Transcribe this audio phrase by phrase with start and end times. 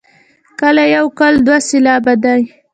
[0.59, 2.41] کله یو او کله دوه سېلابه دی.